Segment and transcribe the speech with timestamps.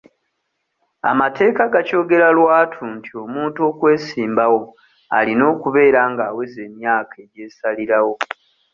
[1.11, 4.59] Amateeka gakyogera lwatu nti omuntu okwesimbawo
[5.17, 8.15] alina okubeera ng'aweza emyaka egy'esalirawo.